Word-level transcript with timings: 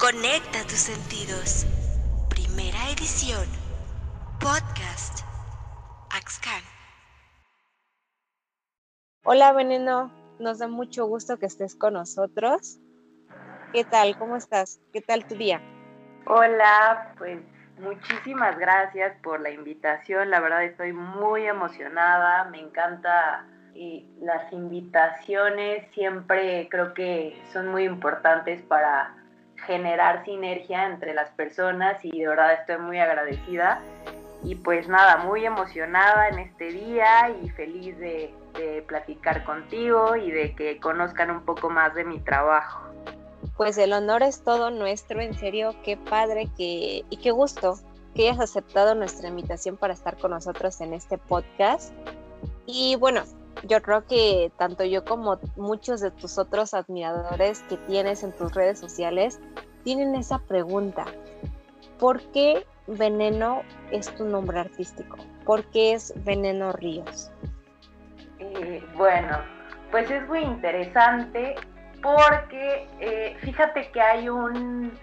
Conecta 0.00 0.62
tus 0.62 0.78
sentidos. 0.78 1.66
Primera 2.30 2.88
edición. 2.88 3.44
Podcast. 4.40 5.26
Axcan. 6.08 6.62
Hola 9.24 9.52
Veneno, 9.52 10.10
nos 10.38 10.58
da 10.58 10.68
mucho 10.68 11.04
gusto 11.04 11.36
que 11.38 11.44
estés 11.44 11.76
con 11.76 11.92
nosotros. 11.92 12.80
¿Qué 13.74 13.84
tal? 13.84 14.16
¿Cómo 14.16 14.36
estás? 14.36 14.80
¿Qué 14.94 15.02
tal 15.02 15.26
tu 15.26 15.34
día? 15.34 15.60
Hola, 16.24 17.14
pues 17.18 17.38
muchísimas 17.78 18.58
gracias 18.58 19.14
por 19.22 19.42
la 19.42 19.50
invitación. 19.50 20.30
La 20.30 20.40
verdad 20.40 20.64
estoy 20.64 20.94
muy 20.94 21.44
emocionada. 21.44 22.44
Me 22.44 22.58
encanta 22.58 23.44
y 23.74 24.08
las 24.22 24.50
invitaciones 24.50 25.84
siempre 25.92 26.68
creo 26.70 26.94
que 26.94 27.38
son 27.52 27.68
muy 27.68 27.84
importantes 27.84 28.62
para 28.62 29.19
generar 29.66 30.24
sinergia 30.24 30.86
entre 30.86 31.14
las 31.14 31.30
personas 31.30 32.04
y 32.04 32.18
de 32.18 32.28
verdad 32.28 32.54
estoy 32.54 32.78
muy 32.78 32.98
agradecida 32.98 33.80
y 34.42 34.54
pues 34.54 34.88
nada, 34.88 35.18
muy 35.18 35.44
emocionada 35.44 36.28
en 36.28 36.38
este 36.38 36.72
día 36.72 37.30
y 37.42 37.48
feliz 37.50 37.98
de, 37.98 38.34
platicar 38.86 39.44
contigo 39.44 40.16
y 40.16 40.30
de 40.30 40.54
que 40.54 40.78
conozcan 40.80 41.30
un 41.30 41.44
poco 41.44 41.70
más 41.70 41.94
de 41.94 42.04
mi 42.04 42.18
trabajo. 42.18 42.82
Pues 43.56 43.78
el 43.78 43.92
honor 43.94 44.22
es 44.22 44.42
todo 44.42 44.70
nuestro, 44.70 45.20
en 45.20 45.32
serio, 45.32 45.74
qué 45.82 45.96
padre 45.96 46.48
que, 46.58 47.04
y 47.08 47.16
qué 47.16 47.30
gusto 47.30 47.78
que 48.14 48.28
hayas 48.28 48.40
aceptado 48.40 48.94
nuestra 48.94 49.28
invitación 49.28 49.78
para 49.78 49.94
estar 49.94 50.18
con 50.18 50.32
nosotros 50.32 50.80
en 50.82 50.92
este 50.92 51.16
podcast. 51.16 51.94
Y 52.66 52.96
bueno, 52.96 53.22
yo 53.64 53.82
creo 53.82 54.06
que 54.06 54.52
tanto 54.56 54.84
yo 54.84 55.04
como 55.04 55.38
muchos 55.56 56.00
de 56.00 56.10
tus 56.10 56.38
otros 56.38 56.74
admiradores 56.74 57.60
que 57.68 57.76
tienes 57.76 58.22
en 58.22 58.32
tus 58.32 58.54
redes 58.54 58.78
sociales 58.78 59.40
tienen 59.84 60.14
esa 60.14 60.38
pregunta. 60.38 61.04
¿Por 61.98 62.22
qué 62.32 62.66
Veneno 62.86 63.62
es 63.90 64.14
tu 64.14 64.24
nombre 64.24 64.60
artístico? 64.60 65.16
¿Por 65.44 65.64
qué 65.66 65.92
es 65.92 66.12
Veneno 66.24 66.72
Ríos? 66.72 67.30
Eh, 68.38 68.82
bueno, 68.96 69.38
pues 69.90 70.10
es 70.10 70.26
muy 70.28 70.40
interesante 70.40 71.56
porque 72.02 72.88
eh, 73.00 73.36
fíjate 73.40 73.90
que 73.90 74.00
hay 74.00 74.28
un, 74.28 74.98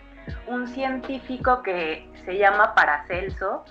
un 0.48 0.68
científico 0.68 1.62
que 1.62 2.10
se 2.26 2.38
llama 2.38 2.74
Paracelso. 2.74 3.64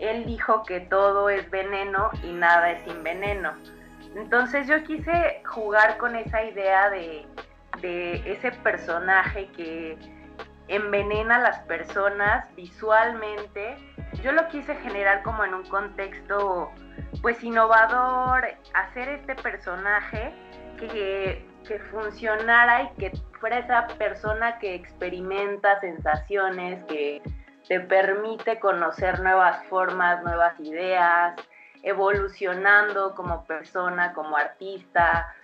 Él 0.00 0.26
dijo 0.26 0.64
que 0.64 0.80
todo 0.80 1.28
es 1.28 1.48
veneno 1.50 2.10
y 2.24 2.32
nada 2.32 2.72
es 2.72 2.84
sin 2.84 3.02
veneno. 3.04 3.52
Entonces 4.16 4.66
yo 4.66 4.82
quise 4.84 5.42
jugar 5.44 5.96
con 5.98 6.16
esa 6.16 6.44
idea 6.44 6.90
de, 6.90 7.26
ese 7.82 8.52
personaje 8.62 9.48
que 9.56 9.98
envenena 10.68 11.36
a 11.36 11.40
las 11.40 11.58
personas 11.60 12.54
visualmente. 12.54 13.76
Yo 14.22 14.32
lo 14.32 14.46
quise 14.48 14.74
generar 14.76 15.22
como 15.22 15.44
en 15.44 15.54
un 15.54 15.64
contexto 15.64 16.70
pues 17.22 17.42
innovador, 17.42 18.44
hacer 18.74 19.08
este 19.08 19.34
personaje 19.36 20.32
que, 20.78 21.46
que 21.66 21.78
funcionara 21.90 22.82
y 22.82 22.88
que 22.98 23.12
fuera 23.40 23.58
esa 23.58 23.86
persona 23.98 24.58
que 24.58 24.74
experimenta 24.74 25.80
sensaciones, 25.80 26.84
que 26.84 27.22
te 27.68 27.80
permite 27.80 28.60
conocer 28.60 29.20
nuevas 29.20 29.64
formas, 29.66 30.22
nuevas 30.22 30.58
ideas, 30.60 31.34
evolucionando 31.82 33.14
como 33.14 33.44
persona, 33.44 34.12
como 34.12 34.36
artista. 34.36 35.34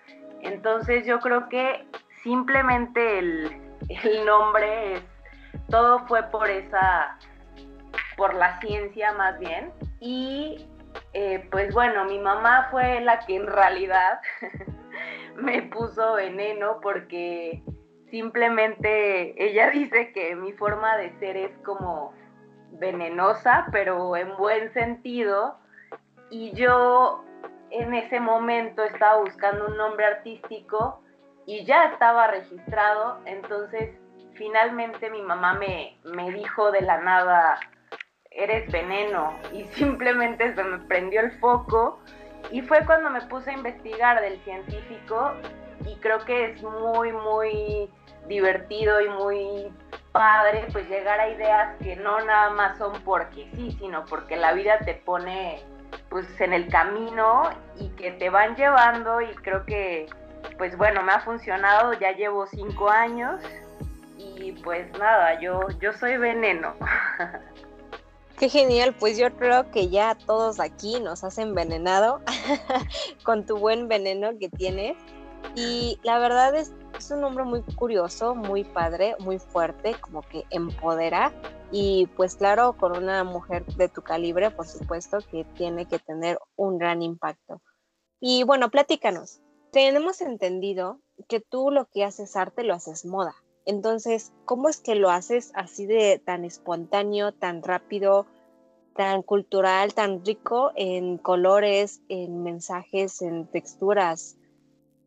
Entonces 0.41 1.06
yo 1.06 1.20
creo 1.20 1.48
que 1.48 1.86
simplemente 2.22 3.19
el, 3.19 3.61
nombre 4.25 4.94
es, 4.94 5.03
todo 5.69 6.06
fue 6.06 6.22
por 6.25 6.48
esa, 6.48 7.19
por 8.16 8.34
la 8.34 8.60
ciencia 8.60 9.12
más 9.12 9.38
bien. 9.38 9.72
Y 10.00 10.66
eh, 11.12 11.47
pues 11.50 11.72
bueno, 11.75 12.04
mi 12.04 12.19
mamá 12.19 12.69
fue 12.70 13.00
la 13.00 13.20
que 13.20 13.37
en 13.37 13.47
realidad 13.47 14.20
me 15.37 15.62
puso 15.62 16.15
veneno 16.15 16.81
porque 16.81 17.62
simplemente 18.10 19.43
ella 19.43 19.70
dice 19.75 20.12
que 20.12 20.34
mi 20.37 20.53
forma 20.53 20.97
de 20.97 21.10
ser 21.19 21.37
es 21.37 21.56
como 21.65 22.12
venenosa, 22.72 23.66
pero 23.72 24.16
en 24.16 24.37
buen 24.37 24.72
sentido, 24.72 25.59
y 26.31 26.53
yo 26.53 27.25
en 27.71 27.94
ese 27.94 28.21
momento 28.21 28.83
estaba 28.83 29.21
buscando 29.21 29.66
un 29.66 29.77
nombre 29.77 30.06
artístico 30.06 31.00
y 31.47 31.65
ya 31.65 31.87
estaba 31.87 32.27
registrado, 32.28 33.19
entonces 33.25 33.91
finalmente 34.34 35.11
mi 35.11 35.22
mamá 35.22 35.55
me, 35.55 35.99
me 36.05 36.31
dijo 36.31 36.71
de 36.71 36.83
la 36.83 36.99
nada, 36.99 37.59
eres 38.31 38.71
veneno, 38.71 39.34
y 39.53 39.65
simplemente 39.75 40.55
se 40.55 40.62
me 40.62 40.78
prendió 40.81 41.21
el 41.21 41.33
foco 41.41 42.00
y 42.50 42.62
fue 42.62 42.84
cuando 42.87 43.11
me 43.11 43.22
puse 43.22 43.50
a 43.50 43.55
investigar 43.55 44.21
del 44.21 44.38
científico 44.41 45.33
y 45.87 45.97
creo 45.97 46.19
que 46.25 46.53
es 46.53 46.62
muy, 46.62 47.12
muy 47.12 47.91
divertido 48.28 49.00
y 49.00 49.09
muy 49.09 49.72
padre 50.12 50.67
pues 50.72 50.88
llegar 50.88 51.21
a 51.21 51.28
ideas 51.28 51.77
que 51.83 51.97
no 51.97 52.21
nada 52.21 52.50
más 52.50 52.78
son 52.78 52.93
porque 53.03 53.49
sí, 53.55 53.72
sino 53.78 54.05
porque 54.05 54.37
la 54.37 54.53
vida 54.53 54.78
te 54.81 54.94
pone 54.94 55.62
pues 56.09 56.26
en 56.41 56.53
el 56.53 56.69
camino 56.69 57.50
y 57.78 57.88
que 57.91 58.12
te 58.12 58.31
van 58.31 58.56
llevando 58.56 59.21
y 59.21 59.28
creo 59.37 59.65
que 59.66 60.06
pues 60.56 60.76
bueno, 60.76 61.03
me 61.03 61.12
ha 61.12 61.21
funcionado, 61.21 61.93
ya 61.94 62.12
llevo 62.12 62.47
cinco 62.47 62.88
años 62.88 63.41
y 64.16 64.53
pues 64.53 64.91
nada, 64.99 65.41
yo, 65.41 65.60
yo 65.81 65.93
soy 65.93 66.16
veneno. 66.16 66.75
Qué 68.38 68.49
genial, 68.49 68.94
pues 68.99 69.19
yo 69.19 69.34
creo 69.37 69.71
que 69.71 69.88
ya 69.88 70.15
todos 70.15 70.60
aquí 70.60 71.00
nos 71.00 71.25
has 71.25 71.38
envenenado 71.38 72.20
con 73.25 73.44
tu 73.47 73.56
buen 73.56 73.88
veneno 73.88 74.31
que 74.38 74.49
tienes. 74.49 74.97
Y 75.55 75.99
la 76.03 76.19
verdad 76.19 76.55
es, 76.55 76.72
es 76.97 77.10
un 77.10 77.25
hombre 77.25 77.44
muy 77.44 77.62
curioso, 77.62 78.34
muy 78.34 78.65
padre, 78.65 79.16
muy 79.20 79.38
fuerte, 79.38 79.97
como 80.00 80.22
que 80.22 80.44
empodera 80.50 81.32
y 81.71 82.06
pues 82.17 82.37
claro, 82.37 82.75
con 82.75 82.97
una 82.97 83.25
mujer 83.25 83.65
de 83.77 83.89
tu 83.89 84.03
calibre, 84.03 84.51
por 84.51 84.67
supuesto 84.67 85.19
que 85.31 85.45
tiene 85.56 85.87
que 85.87 85.99
tener 85.99 86.39
un 86.56 86.79
gran 86.79 87.03
impacto. 87.03 87.61
Y 88.21 88.43
bueno, 88.45 88.71
platícanos. 88.71 89.41
Tenemos 89.71 90.23
entendido 90.23 91.01
que 91.29 91.41
tú 91.41 91.71
lo 91.71 91.87
que 91.87 92.05
haces 92.05 92.37
arte 92.37 92.65
lo 92.65 92.75
haces 92.75 93.05
moda. 93.05 93.34
Entonces, 93.67 94.33
¿cómo 94.47 94.71
es 94.71 94.81
que 94.81 94.95
lo 94.95 95.11
haces 95.11 95.53
así 95.55 95.84
de 95.84 96.23
tan 96.25 96.47
espontáneo, 96.47 97.33
tan 97.33 97.62
rápido, 97.62 98.27
tan 98.97 99.23
cultural, 99.23 99.93
tan 99.93 100.25
rico 100.25 100.73
en 100.75 101.19
colores, 101.19 102.00
en 102.09 102.43
mensajes, 102.43 103.21
en 103.21 103.47
texturas? 103.47 104.39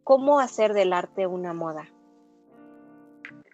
¿Cómo 0.03 0.39
hacer 0.39 0.73
del 0.73 0.93
arte 0.93 1.25
una 1.25 1.53
moda? 1.53 1.89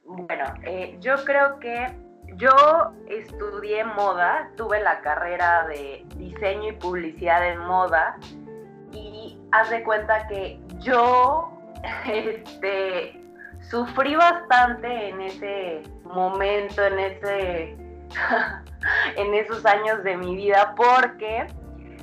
Bueno, 0.03 0.45
eh, 0.66 0.97
yo 1.00 1.16
creo 1.24 1.59
que 1.59 2.06
yo 2.37 2.93
estudié 3.07 3.83
moda, 3.83 4.49
tuve 4.55 4.79
la 4.81 5.01
carrera 5.01 5.67
de 5.67 6.05
diseño 6.15 6.69
y 6.69 6.73
publicidad 6.73 7.47
en 7.47 7.59
moda 7.59 8.17
y 8.91 9.39
haz 9.51 9.69
de 9.69 9.83
cuenta 9.83 10.27
que 10.27 10.59
yo 10.79 11.51
este, 12.05 13.21
sufrí 13.69 14.15
bastante 14.15 15.09
en 15.09 15.21
ese 15.21 15.83
momento, 16.03 16.83
en 16.83 16.99
ese 16.99 17.77
en 19.17 19.33
esos 19.33 19.65
años 19.65 20.03
de 20.03 20.15
mi 20.15 20.35
vida 20.35 20.73
porque 20.75 21.47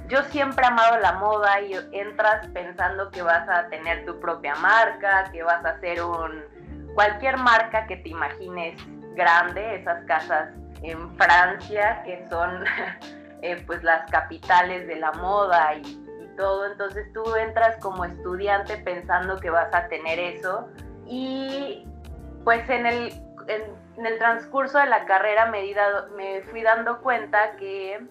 yo 0.08 0.22
siempre 0.24 0.64
he 0.64 0.68
amado 0.68 0.98
la 0.98 1.12
moda 1.12 1.60
y 1.62 1.74
entras 1.92 2.46
pensando 2.48 3.10
que 3.10 3.22
vas 3.22 3.48
a 3.48 3.68
tener 3.68 4.04
tu 4.04 4.20
propia 4.20 4.54
marca, 4.56 5.30
que 5.32 5.42
vas 5.42 5.64
a 5.64 5.70
hacer 5.70 6.02
un 6.02 6.42
cualquier 6.94 7.38
marca 7.38 7.86
que 7.86 7.96
te 7.96 8.10
imagines 8.10 8.76
grande, 9.14 9.76
esas 9.76 10.04
casas 10.04 10.50
en 10.82 11.16
Francia 11.16 12.02
que 12.04 12.26
son 12.28 12.64
eh, 13.42 13.62
pues 13.66 13.82
las 13.82 14.10
capitales 14.10 14.86
de 14.86 14.96
la 14.96 15.12
moda 15.12 15.74
y, 15.74 16.04
todo, 16.36 16.66
entonces 16.66 17.06
tú 17.12 17.36
entras 17.36 17.76
como 17.76 18.04
estudiante 18.04 18.76
pensando 18.78 19.38
que 19.38 19.50
vas 19.50 19.72
a 19.72 19.86
tener 19.86 20.18
eso. 20.18 20.68
Y 21.06 21.86
pues 22.42 22.68
en 22.68 22.86
el, 22.86 23.12
en, 23.46 24.04
el 24.04 24.18
transcurso 24.18 24.78
de 24.78 24.86
la 24.86 25.04
carrera 25.04 25.46
me, 25.46 25.62
me 26.16 26.42
fui 26.50 26.62
dando 26.62 27.00
cuenta 27.02 27.54
que 27.54 28.04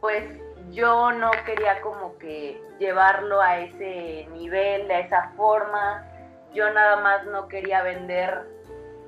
pues 0.00 0.22
yo 0.70 1.10
no 1.10 1.32
quería 1.44 1.80
como 1.80 2.16
que 2.18 2.62
llevarlo 2.78 3.40
a 3.40 3.58
ese 3.58 4.28
nivel, 4.32 4.88
a 4.88 5.00
esa 5.00 5.32
forma, 5.36 6.06
yo 6.52 6.72
nada 6.72 6.96
más 7.00 7.24
no 7.26 7.48
quería 7.48 7.82
vender 7.82 8.42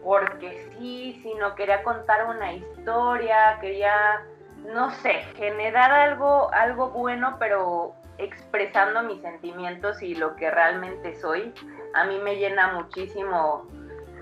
porque 0.09 0.67
sí, 0.73 1.21
sino 1.23 1.55
quería 1.55 1.83
contar 1.83 2.35
una 2.35 2.55
historia, 2.55 3.59
quería, 3.61 4.25
no 4.73 4.91
sé, 4.91 5.13
generar 5.37 5.93
algo, 5.93 6.51
algo 6.55 6.89
bueno, 6.89 7.37
pero 7.39 7.93
expresando 8.17 9.03
mis 9.03 9.21
sentimientos 9.21 10.01
y 10.01 10.15
lo 10.15 10.35
que 10.37 10.51
realmente 10.51 11.15
soy. 11.15 11.53
A 11.93 12.05
mí 12.07 12.19
me 12.21 12.37
llena 12.37 12.73
muchísimo, 12.73 13.67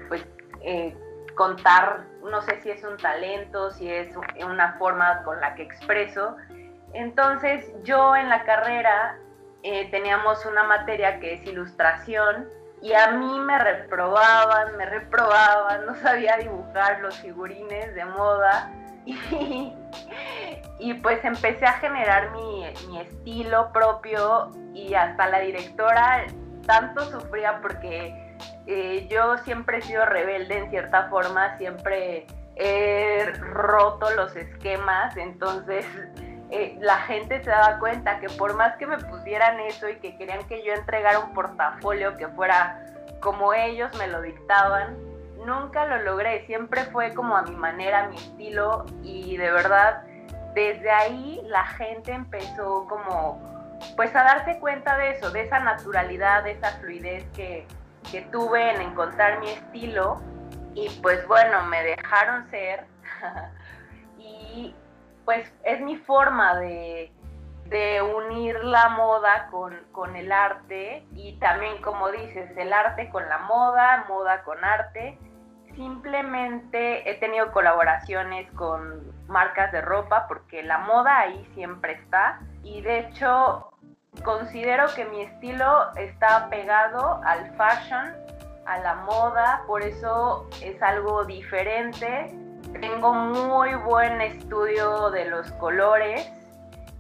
pues, 0.09 0.27
eh, 0.63 0.93
contar, 1.37 2.07
no 2.21 2.43
sé 2.43 2.61
si 2.63 2.71
es 2.71 2.83
un 2.83 2.97
talento, 2.97 3.71
si 3.71 3.89
es 3.89 4.09
una 4.45 4.73
forma 4.81 5.23
con 5.23 5.41
la 5.41 5.55
que 5.55 5.63
expreso. 5.63 6.37
Entonces 6.95 7.73
yo 7.85 8.17
en 8.17 8.29
la 8.29 8.43
carrera 8.43 9.21
eh, 9.63 9.89
teníamos 9.93 10.45
una 10.47 10.65
materia 10.65 11.21
que 11.21 11.35
es 11.35 11.47
ilustración 11.47 12.49
y 12.83 12.93
a 12.93 13.13
mí 13.13 13.39
me 13.41 13.59
reprobaban, 13.59 14.77
me 14.77 14.87
reprobaban, 14.87 15.87
no 15.87 15.95
sabía 15.97 16.37
dibujar 16.37 17.01
los 17.01 17.17
figurines 17.19 17.95
de 17.95 18.05
moda. 18.05 18.73
Y, 19.07 19.73
y 20.81 20.95
pues 20.95 21.25
empecé 21.25 21.65
a 21.65 21.75
generar 21.75 22.33
mi, 22.33 22.65
mi, 22.89 23.01
estilo 23.01 23.73
propio 23.73 24.51
y 24.75 24.95
hasta 24.95 25.29
la 25.29 25.39
directora 25.39 26.27
tanto 26.67 27.05
sufría 27.13 27.61
porque 27.63 28.37
eh, 28.67 29.07
yo 29.09 29.39
siempre 29.39 29.79
he 29.79 29.83
sido 29.83 30.05
rebelde 30.07 30.59
en 30.59 30.71
cierta 30.71 31.09
forma, 31.09 31.57
siempre 31.57 32.27
he 32.57 33.33
roto 33.39 34.11
los 34.11 34.35
esquemas, 34.35 35.17
entonces 35.17 35.87
eh, 36.51 36.77
la 36.81 36.99
gente 36.99 37.43
se 37.43 37.51
daba 37.51 37.79
cuenta 37.79 38.21
que 38.21 38.29
por 38.29 38.55
más 38.55 38.77
que 38.77 38.87
me 38.87 38.99
pusieran 38.99 39.59
eso 39.61 39.89
y 39.89 39.97
que 39.97 40.17
querían 40.17 40.47
que 40.47 40.65
yo 40.65 40.73
entregara 40.75 41.19
un 41.19 41.35
portafolio 41.35 42.17
que 42.17 42.29
fuera 42.29 42.85
como 43.21 43.53
ellos 43.53 43.91
me 43.99 44.07
lo 44.07 44.23
dictaban, 44.23 44.97
nunca 45.45 45.87
lo 45.87 45.99
logré, 46.03 46.47
siempre 46.47 46.85
fue 46.85 47.15
como 47.15 47.37
a 47.37 47.43
mi 47.43 47.57
manera, 47.57 48.05
a 48.05 48.09
mi 48.09 48.17
estilo. 48.17 48.87
Y 49.03 49.37
de 49.37 49.51
verdad 49.51 50.05
desde 50.55 50.91
ahí 50.91 51.43
la 51.45 51.67
gente 51.67 52.13
empezó 52.13 52.87
como 52.89 53.43
pues 53.97 54.15
a 54.17 54.23
darse 54.23 54.59
cuenta 54.59 54.97
de 54.97 55.11
eso, 55.11 55.31
de 55.31 55.43
esa 55.43 55.61
naturalidad, 55.61 56.45
de 56.45 56.53
esa 56.53 56.71
fluidez 56.79 57.25
que, 57.35 57.67
que 58.11 58.23
tuve 58.23 58.75
en 58.75 58.81
encontrar 58.81 59.41
mi 59.41 59.51
estilo. 59.51 60.21
Y 60.75 60.89
pues 61.03 61.27
bueno, 61.27 61.65
me 61.65 61.83
dejaron 61.83 62.49
ser. 62.51 62.85
Y 64.19 64.75
pues 65.27 65.53
es 65.65 65.81
mi 65.83 65.97
forma 65.97 66.57
de, 66.57 67.13
unir 68.17 68.65
la 68.65 68.91
moda 68.91 69.49
con, 69.51 70.17
el 70.17 70.31
arte 70.31 71.05
y 71.13 71.37
también 71.41 71.83
como 71.83 72.11
dices, 72.11 72.57
el 72.57 72.73
arte 72.73 73.11
con 73.11 73.29
la 73.29 73.39
moda, 73.39 74.07
moda 74.09 74.45
con 74.45 74.65
arte. 74.65 75.19
Simplemente 75.75 77.11
he 77.11 77.15
tenido 77.15 77.51
colaboraciones 77.53 78.51
con 78.53 79.13
marcas 79.27 79.73
de 79.73 79.83
ropa 79.83 80.27
porque 80.29 80.63
la 80.63 80.79
moda 80.79 81.19
ahí 81.19 81.45
siempre 81.55 81.95
está 81.95 82.41
y 82.63 82.81
de 82.83 83.01
hecho 83.01 83.73
considero 84.23 84.87
que 84.95 85.05
mi 85.07 85.23
estilo 85.23 85.93
está 85.97 86.49
pegado 86.49 87.21
al 87.25 87.51
fashion, 87.57 88.15
a 88.65 88.79
la 88.79 88.95
moda, 88.95 89.65
por 89.67 89.83
eso 89.83 90.49
es 90.63 90.81
algo 90.83 91.25
diferente 91.25 92.46
tengo 92.79 93.13
muy 93.13 93.75
buen 93.75 94.21
estudio 94.21 95.11
de 95.11 95.27
los 95.27 95.51
colores 95.53 96.31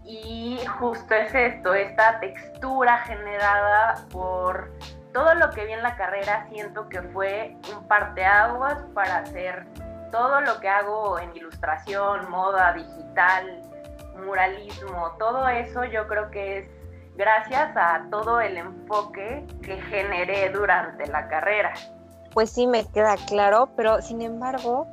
y 0.05 0.58
justo 0.78 1.14
es 1.14 1.34
esto, 1.34 1.75
esta 1.75 2.20
textura 2.20 2.99
generada 2.99 4.06
por 4.11 4.70
todo 5.12 5.34
lo 5.34 5.50
que 5.50 5.64
vi 5.64 5.73
en 5.73 5.82
la 5.82 5.96
carrera, 5.96 6.46
siento 6.50 6.88
que 6.88 7.02
fue 7.02 7.56
un 7.75 7.87
parteaguas 7.88 8.78
para 8.94 9.19
hacer 9.19 9.67
todo 10.12 10.40
lo 10.40 10.61
que 10.61 10.69
hago 10.69 11.19
en 11.19 11.34
ilustración, 11.34 12.31
moda, 12.31 12.73
digital, 12.75 13.62
muralismo, 14.25 15.12
todo 15.19 15.49
eso 15.49 15.84
yo 15.84 16.06
creo 16.06 16.31
que 16.31 16.58
es 16.58 16.69
gracias 17.17 17.76
a 17.76 18.02
todo 18.11 18.40
el 18.40 18.58
enfoque 18.58 19.44
que 19.62 19.81
generé 19.82 20.50
durante 20.50 21.06
la 21.06 21.28
carrera. 21.28 21.73
Pues 22.32 22.50
sí, 22.50 22.67
me 22.67 22.87
queda 22.93 23.17
claro, 23.26 23.70
pero 23.76 24.02
sin 24.02 24.20
embargo, 24.20 24.87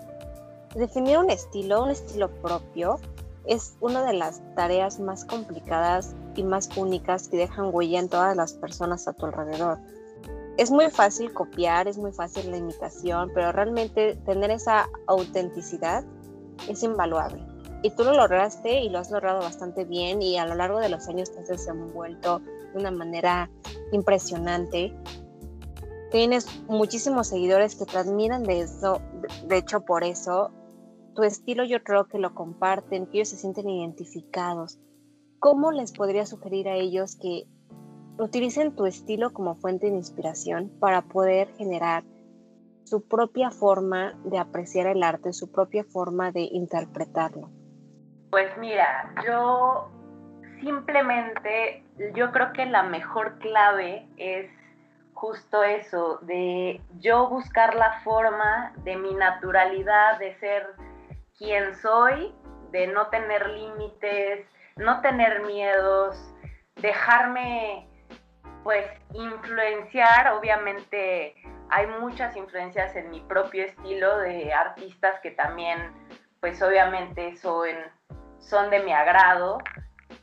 Definir 0.75 1.19
un 1.19 1.29
estilo, 1.29 1.83
un 1.83 1.91
estilo 1.91 2.29
propio, 2.41 2.99
es 3.45 3.75
una 3.79 4.03
de 4.03 4.13
las 4.13 4.41
tareas 4.55 4.99
más 4.99 5.23
complicadas 5.25 6.15
y 6.35 6.43
más 6.43 6.75
únicas 6.75 7.27
que 7.27 7.37
dejan 7.37 7.69
huella 7.71 7.99
en 7.99 8.09
todas 8.09 8.35
las 8.35 8.53
personas 8.53 9.07
a 9.07 9.13
tu 9.13 9.27
alrededor. 9.27 9.77
Es 10.57 10.71
muy 10.71 10.89
fácil 10.89 11.31
copiar, 11.33 11.87
es 11.87 11.97
muy 11.97 12.11
fácil 12.11 12.49
la 12.49 12.57
imitación, 12.57 13.31
pero 13.33 13.51
realmente 13.51 14.15
tener 14.25 14.49
esa 14.49 14.87
autenticidad 15.07 16.03
es 16.67 16.81
invaluable. 16.81 17.45
Y 17.83 17.91
tú 17.91 18.03
lo 18.03 18.13
lograste 18.13 18.81
y 18.81 18.89
lo 18.89 18.99
has 18.99 19.11
logrado 19.11 19.41
bastante 19.41 19.83
bien 19.83 20.21
y 20.21 20.37
a 20.37 20.45
lo 20.45 20.55
largo 20.55 20.79
de 20.79 20.89
los 20.89 21.07
años 21.07 21.31
te 21.31 21.39
has 21.39 21.49
desenvuelto 21.49 22.39
de 22.39 22.79
una 22.79 22.91
manera 22.91 23.49
impresionante. 23.91 24.95
Tienes 26.11 26.47
muchísimos 26.67 27.27
seguidores 27.27 27.75
que 27.75 27.85
te 27.85 27.97
admiran 27.97 28.43
de 28.43 28.61
eso, 28.61 29.01
de 29.47 29.57
hecho 29.57 29.81
por 29.81 30.03
eso 30.03 30.51
tu 31.13 31.23
estilo 31.23 31.63
yo 31.63 31.83
creo 31.83 32.07
que 32.07 32.17
lo 32.17 32.33
comparten, 32.33 33.07
que 33.07 33.17
ellos 33.17 33.29
se 33.29 33.37
sienten 33.37 33.69
identificados. 33.69 34.79
¿Cómo 35.39 35.71
les 35.71 35.91
podría 35.91 36.25
sugerir 36.25 36.67
a 36.67 36.75
ellos 36.75 37.17
que 37.21 37.43
utilicen 38.17 38.75
tu 38.75 38.85
estilo 38.85 39.33
como 39.33 39.55
fuente 39.55 39.87
de 39.87 39.95
inspiración 39.95 40.71
para 40.79 41.01
poder 41.01 41.49
generar 41.55 42.03
su 42.83 43.07
propia 43.07 43.49
forma 43.49 44.13
de 44.25 44.37
apreciar 44.37 44.87
el 44.87 45.03
arte, 45.03 45.33
su 45.33 45.51
propia 45.51 45.83
forma 45.83 46.31
de 46.31 46.41
interpretarlo? 46.41 47.49
Pues 48.29 48.57
mira, 48.57 49.13
yo 49.25 49.89
simplemente, 50.61 51.83
yo 52.15 52.31
creo 52.31 52.53
que 52.53 52.65
la 52.65 52.83
mejor 52.83 53.37
clave 53.39 54.07
es 54.17 54.49
justo 55.13 55.63
eso, 55.63 56.19
de 56.23 56.81
yo 56.99 57.29
buscar 57.29 57.75
la 57.75 58.01
forma 58.03 58.73
de 58.83 58.97
mi 58.97 59.13
naturalidad, 59.13 60.19
de 60.19 60.35
ser 60.39 60.65
quién 61.37 61.75
soy, 61.75 62.33
de 62.71 62.87
no 62.87 63.07
tener 63.07 63.47
límites, 63.49 64.47
no 64.75 65.01
tener 65.01 65.43
miedos, 65.43 66.33
dejarme 66.75 67.87
pues 68.63 68.85
influenciar, 69.13 70.33
obviamente 70.33 71.35
hay 71.69 71.87
muchas 71.99 72.35
influencias 72.35 72.95
en 72.95 73.09
mi 73.09 73.21
propio 73.21 73.65
estilo 73.65 74.17
de 74.19 74.53
artistas 74.53 75.19
que 75.21 75.31
también 75.31 75.93
pues 76.39 76.61
obviamente 76.61 77.35
son, 77.37 77.69
son 78.39 78.69
de 78.69 78.79
mi 78.81 78.93
agrado. 78.93 79.59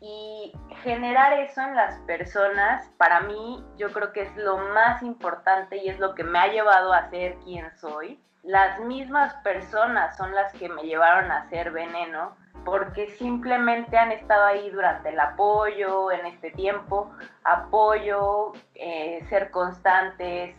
Y 0.00 0.52
generar 0.82 1.32
eso 1.40 1.60
en 1.60 1.74
las 1.74 1.98
personas 2.00 2.88
para 2.96 3.20
mí 3.20 3.64
yo 3.76 3.92
creo 3.92 4.12
que 4.12 4.22
es 4.22 4.36
lo 4.36 4.56
más 4.56 5.02
importante 5.02 5.76
y 5.76 5.88
es 5.88 5.98
lo 5.98 6.14
que 6.14 6.24
me 6.24 6.38
ha 6.38 6.46
llevado 6.46 6.92
a 6.92 7.10
ser 7.10 7.36
quien 7.40 7.70
soy 7.76 8.18
las 8.42 8.80
mismas 8.80 9.34
personas 9.42 10.16
son 10.16 10.34
las 10.34 10.52
que 10.54 10.68
me 10.68 10.82
llevaron 10.82 11.30
a 11.30 11.48
ser 11.50 11.70
veneno 11.72 12.36
porque 12.64 13.08
simplemente 13.16 13.96
han 13.96 14.12
estado 14.12 14.44
ahí 14.44 14.70
durante 14.70 15.10
el 15.10 15.20
apoyo 15.20 16.10
en 16.12 16.26
este 16.26 16.50
tiempo, 16.50 17.10
apoyo, 17.44 18.52
eh, 18.74 19.24
ser 19.28 19.50
constantes, 19.50 20.54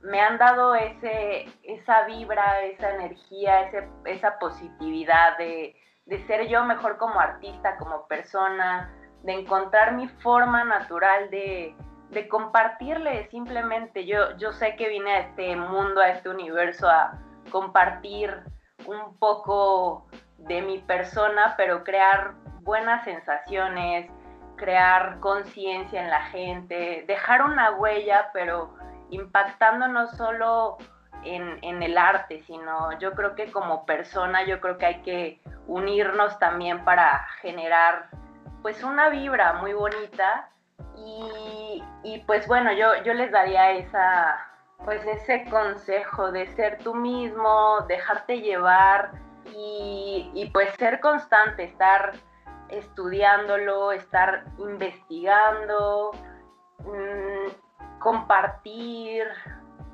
me 0.00 0.20
han 0.20 0.38
dado 0.38 0.74
ese, 0.74 1.46
esa 1.62 2.04
vibra, 2.04 2.62
esa 2.62 2.90
energía, 2.94 3.70
esa 4.04 4.38
positividad 4.38 5.36
de, 5.38 5.76
de 6.06 6.26
ser 6.26 6.48
yo 6.48 6.64
mejor 6.64 6.96
como 6.96 7.20
artista, 7.20 7.76
como 7.76 8.06
persona, 8.06 8.90
de 9.22 9.32
encontrar 9.32 9.94
mi 9.94 10.08
forma 10.08 10.64
natural 10.64 11.30
de, 11.30 11.76
de 12.12 12.28
compartirle 12.28 13.28
simplemente. 13.30 14.06
Yo, 14.06 14.36
yo 14.36 14.52
sé 14.52 14.76
que 14.76 14.88
vine 14.88 15.12
a 15.12 15.18
este 15.20 15.56
mundo, 15.56 16.00
a 16.00 16.10
este 16.10 16.28
universo, 16.28 16.88
a 16.88 17.18
compartir 17.50 18.42
un 18.86 19.18
poco 19.18 20.06
de 20.36 20.60
mi 20.60 20.78
persona, 20.78 21.54
pero 21.56 21.84
crear 21.84 22.34
buenas 22.60 23.04
sensaciones, 23.04 24.10
crear 24.56 25.20
conciencia 25.20 26.02
en 26.02 26.10
la 26.10 26.22
gente, 26.26 27.04
dejar 27.06 27.42
una 27.42 27.72
huella, 27.72 28.30
pero 28.34 28.74
impactando 29.10 29.88
no 29.88 30.06
solo 30.08 30.76
en, 31.24 31.58
en, 31.62 31.82
el 31.82 31.96
arte, 31.96 32.42
sino 32.42 32.98
yo 32.98 33.12
creo 33.12 33.34
que 33.34 33.50
como 33.50 33.86
persona, 33.86 34.44
yo 34.44 34.60
creo 34.60 34.76
que 34.76 34.86
hay 34.86 35.02
que 35.02 35.40
unirnos 35.66 36.38
también 36.38 36.84
para 36.84 37.26
generar 37.40 38.10
pues 38.60 38.82
una 38.84 39.08
vibra 39.08 39.54
muy 39.54 39.72
bonita 39.72 40.51
y, 42.04 42.18
pues 42.26 42.46
bueno, 42.46 42.72
yo, 42.72 43.02
yo 43.04 43.14
les 43.14 43.30
daría 43.30 43.72
esa, 43.72 44.38
pues 44.84 45.04
ese 45.06 45.44
consejo 45.50 46.32
de 46.32 46.46
ser 46.54 46.78
tú 46.78 46.94
mismo, 46.94 47.80
dejarte 47.88 48.40
llevar 48.40 49.12
y, 49.54 50.50
pues 50.52 50.72
ser 50.74 51.00
constante, 51.00 51.64
estar 51.64 52.12
estudiándolo, 52.68 53.92
estar 53.92 54.44
investigando, 54.58 56.12
mm, 56.78 57.98
compartir, 58.00 59.26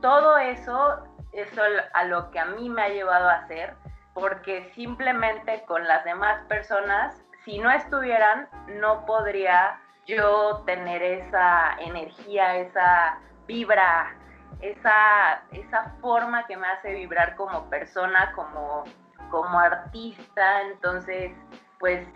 todo 0.00 0.38
eso 0.38 1.02
es 1.32 1.50
a 1.92 2.04
lo 2.04 2.30
que 2.30 2.38
a 2.38 2.46
mí 2.46 2.68
me 2.68 2.82
ha 2.82 2.88
llevado 2.88 3.28
a 3.28 3.34
hacer, 3.34 3.74
porque 4.14 4.70
simplemente 4.74 5.64
con 5.66 5.86
las 5.86 6.04
demás 6.04 6.40
personas, 6.48 7.20
si 7.44 7.58
no 7.58 7.70
estuvieran, 7.70 8.48
no 8.80 9.04
podría 9.06 9.80
yo 10.08 10.62
tener 10.64 11.02
esa 11.02 11.76
energía, 11.80 12.56
esa 12.56 13.18
vibra, 13.46 14.16
esa, 14.60 15.42
esa 15.52 15.94
forma 16.00 16.46
que 16.46 16.56
me 16.56 16.66
hace 16.66 16.94
vibrar 16.94 17.36
como 17.36 17.68
persona, 17.68 18.32
como, 18.34 18.84
como 19.30 19.58
artista. 19.58 20.62
Entonces, 20.62 21.32
pues 21.78 22.08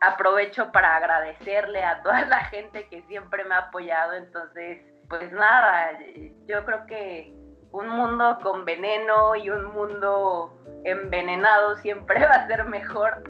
aprovecho 0.00 0.72
para 0.72 0.96
agradecerle 0.96 1.84
a 1.84 2.02
toda 2.02 2.26
la 2.26 2.40
gente 2.46 2.88
que 2.88 3.02
siempre 3.02 3.44
me 3.44 3.54
ha 3.54 3.58
apoyado. 3.58 4.14
Entonces, 4.14 4.82
pues 5.08 5.30
nada, 5.32 5.98
yo 6.46 6.64
creo 6.64 6.84
que 6.86 7.32
un 7.70 7.88
mundo 7.88 8.38
con 8.42 8.64
veneno 8.64 9.36
y 9.36 9.50
un 9.50 9.66
mundo 9.66 10.58
envenenado 10.84 11.76
siempre 11.76 12.20
va 12.26 12.34
a 12.34 12.46
ser 12.48 12.64
mejor. 12.64 13.22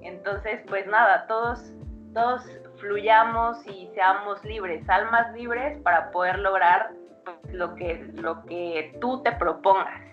Entonces, 0.00 0.60
pues 0.68 0.86
nada, 0.86 1.26
todos, 1.26 1.72
todos 2.14 2.46
fluyamos 2.80 3.58
y 3.66 3.88
seamos 3.94 4.42
libres, 4.44 4.88
almas 4.88 5.32
libres 5.34 5.80
para 5.82 6.10
poder 6.10 6.38
lograr 6.38 6.92
pues, 7.24 7.54
lo 7.54 7.74
que, 7.74 8.10
lo 8.14 8.44
que 8.44 8.96
tú 9.00 9.22
te 9.22 9.32
propongas. 9.32 10.08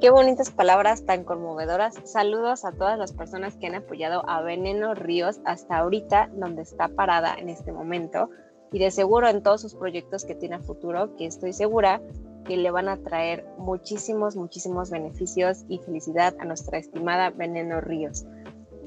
Qué 0.00 0.10
bonitas 0.10 0.50
palabras 0.50 1.06
tan 1.06 1.24
conmovedoras. 1.24 1.94
Saludos 2.04 2.66
a 2.66 2.72
todas 2.72 2.98
las 2.98 3.14
personas 3.14 3.56
que 3.56 3.66
han 3.66 3.76
apoyado 3.76 4.28
a 4.28 4.42
Veneno 4.42 4.94
Ríos 4.94 5.40
hasta 5.46 5.78
ahorita, 5.78 6.28
donde 6.34 6.62
está 6.62 6.88
parada 6.88 7.34
en 7.34 7.48
este 7.48 7.72
momento. 7.72 8.28
Y 8.72 8.78
de 8.78 8.90
seguro 8.90 9.28
en 9.28 9.42
todos 9.42 9.62
sus 9.62 9.74
proyectos 9.74 10.26
que 10.26 10.34
tiene 10.34 10.58
futuro, 10.58 11.16
que 11.16 11.24
estoy 11.24 11.54
segura 11.54 12.02
que 12.44 12.58
le 12.58 12.70
van 12.70 12.88
a 12.88 12.98
traer 12.98 13.46
muchísimos, 13.56 14.36
muchísimos 14.36 14.90
beneficios 14.90 15.64
y 15.68 15.78
felicidad 15.78 16.34
a 16.40 16.44
nuestra 16.44 16.78
estimada 16.78 17.30
Veneno 17.30 17.80
Ríos. 17.80 18.26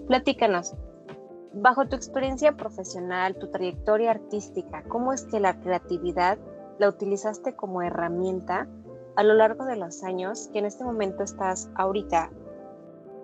Platícanos, 0.08 0.76
bajo 1.53 1.88
tu 1.88 1.96
experiencia 1.96 2.53
profesional, 2.53 3.36
tu 3.36 3.50
trayectoria 3.51 4.12
artística, 4.12 4.84
¿cómo 4.88 5.13
es 5.13 5.25
que 5.25 5.39
la 5.39 5.60
creatividad 5.60 6.38
la 6.77 6.89
utilizaste 6.89 7.56
como 7.56 7.82
herramienta 7.82 8.68
a 9.15 9.24
lo 9.24 9.34
largo 9.34 9.65
de 9.65 9.75
los 9.75 10.03
años 10.03 10.50
que 10.53 10.60
en 10.60 10.65
este 10.65 10.84
momento 10.84 11.24
estás 11.24 11.70
ahorita, 11.75 12.29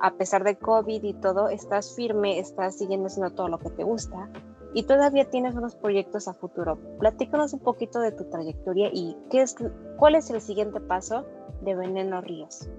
a 0.01 0.11
pesar 0.15 0.43
de 0.43 0.57
COVID 0.57 1.03
y 1.03 1.13
todo, 1.13 1.49
estás 1.49 1.95
firme, 1.95 2.39
estás 2.39 2.77
siguiendo 2.77 3.07
haciendo 3.07 3.33
todo 3.33 3.47
lo 3.47 3.59
que 3.59 3.69
te 3.69 3.83
gusta 3.83 4.29
y 4.73 4.83
todavía 4.83 5.29
tienes 5.29 5.55
unos 5.55 5.75
proyectos 5.75 6.27
a 6.27 6.33
futuro? 6.33 6.77
Platícanos 6.99 7.53
un 7.53 7.61
poquito 7.61 7.99
de 8.01 8.11
tu 8.11 8.25
trayectoria 8.25 8.89
y 8.91 9.15
qué 9.31 9.41
es, 9.41 9.55
cuál 9.97 10.15
es 10.15 10.29
el 10.29 10.41
siguiente 10.41 10.81
paso 10.81 11.25
de 11.61 11.75
Veneno 11.75 12.19
Ríos. 12.19 12.69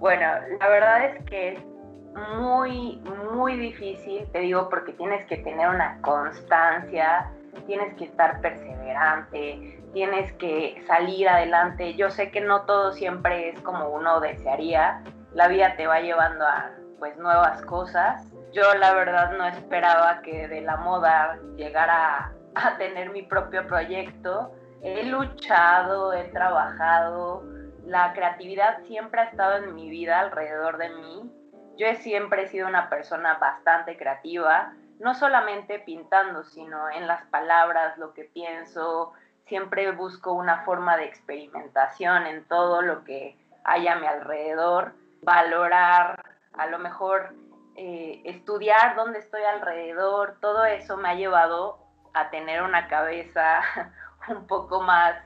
Bueno, 0.00 0.26
la 0.60 0.68
verdad 0.68 1.06
es 1.06 1.24
que 1.24 1.75
muy, 2.16 2.96
muy 3.32 3.56
difícil, 3.56 4.26
te 4.32 4.40
digo, 4.40 4.68
porque 4.68 4.92
tienes 4.92 5.26
que 5.26 5.36
tener 5.38 5.68
una 5.68 6.00
constancia, 6.00 7.30
tienes 7.66 7.94
que 7.94 8.04
estar 8.04 8.40
perseverante, 8.40 9.82
tienes 9.92 10.32
que 10.34 10.82
salir 10.86 11.28
adelante. 11.28 11.94
Yo 11.94 12.10
sé 12.10 12.30
que 12.30 12.40
no 12.40 12.62
todo 12.62 12.92
siempre 12.92 13.50
es 13.50 13.60
como 13.60 13.88
uno 13.88 14.20
desearía, 14.20 15.02
la 15.32 15.48
vida 15.48 15.76
te 15.76 15.86
va 15.86 16.00
llevando 16.00 16.46
a 16.46 16.70
pues 16.98 17.16
nuevas 17.18 17.62
cosas. 17.62 18.26
Yo 18.52 18.74
la 18.74 18.94
verdad 18.94 19.36
no 19.36 19.46
esperaba 19.46 20.22
que 20.22 20.48
de 20.48 20.62
la 20.62 20.76
moda 20.78 21.38
llegara 21.56 22.32
a 22.54 22.76
tener 22.78 23.10
mi 23.10 23.22
propio 23.22 23.66
proyecto. 23.66 24.52
He 24.82 25.04
luchado, 25.04 26.12
he 26.12 26.24
trabajado, 26.28 27.42
la 27.84 28.12
creatividad 28.14 28.82
siempre 28.86 29.20
ha 29.20 29.24
estado 29.24 29.64
en 29.64 29.74
mi 29.74 29.90
vida, 29.90 30.20
alrededor 30.20 30.78
de 30.78 30.90
mí 30.90 31.32
yo 31.76 31.86
siempre 31.96 32.44
he 32.44 32.48
sido 32.48 32.66
una 32.66 32.88
persona 32.88 33.34
bastante 33.34 33.96
creativa, 33.96 34.72
no 34.98 35.14
solamente 35.14 35.78
pintando, 35.78 36.44
sino 36.44 36.90
en 36.90 37.06
las 37.06 37.22
palabras, 37.26 37.98
lo 37.98 38.14
que 38.14 38.24
pienso, 38.24 39.12
siempre 39.46 39.90
busco 39.92 40.32
una 40.32 40.64
forma 40.64 40.96
de 40.96 41.04
experimentación 41.04 42.26
en 42.26 42.44
todo 42.44 42.82
lo 42.82 43.04
que 43.04 43.36
hay 43.64 43.88
a 43.88 43.96
mi 43.96 44.06
alrededor, 44.06 44.92
valorar, 45.22 46.22
a 46.54 46.66
lo 46.66 46.78
mejor 46.78 47.34
eh, 47.76 48.22
estudiar 48.24 48.96
dónde 48.96 49.18
estoy 49.18 49.42
alrededor, 49.42 50.36
todo 50.40 50.64
eso 50.64 50.96
me 50.96 51.10
ha 51.10 51.14
llevado 51.14 51.78
a 52.14 52.30
tener 52.30 52.62
una 52.62 52.88
cabeza 52.88 53.60
un 54.28 54.46
poco 54.46 54.80
más 54.80 55.16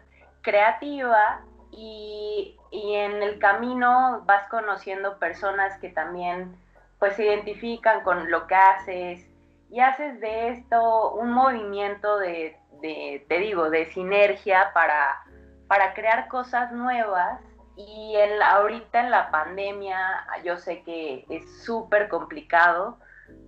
creativa 0.43 1.43
y, 1.73 2.57
en 2.73 3.23
el 3.23 3.39
camino 3.39 4.23
vas 4.27 4.49
conociendo 4.49 5.19
personas 5.19 5.79
que 5.81 5.89
también 5.89 6.57
pues 6.99 7.17
se 7.17 7.25
identifican 7.25 8.03
con 8.03 8.31
lo 8.31 8.47
que 8.47 8.55
haces 8.55 9.27
y 9.71 9.81
haces 9.81 10.21
de 10.21 10.51
esto 10.51 11.13
un 11.15 11.33
movimiento 11.33 12.19
de, 12.19 12.57
te 12.81 13.39
digo, 13.39 13.71
de 13.71 13.87
sinergia 13.93 14.71
para, 14.73 15.23
para 15.67 15.95
crear 15.95 16.29
cosas 16.29 16.73
nuevas 16.73 17.41
y 17.77 18.17
en 18.17 18.43
ahorita 18.43 19.01
en 19.01 19.11
la 19.11 19.31
pandemia 19.31 20.27
yo 20.45 20.59
sé 20.59 20.83
que 20.83 21.25
es 21.29 21.63
súper 21.65 22.09
complicado. 22.09 22.99